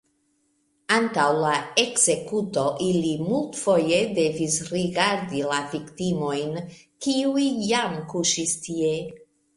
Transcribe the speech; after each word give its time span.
Antaŭ 0.93 1.25
la 1.41 1.51
ekzekuto 1.81 2.63
ili 2.85 3.11
multfoje 3.27 3.99
devis 4.21 4.57
rigardi 4.71 5.45
la 5.53 5.61
viktimojn, 5.75 6.59
kiuj 7.07 7.45
jam 7.75 7.97
kuŝis 8.15 8.57
tie. 8.67 8.97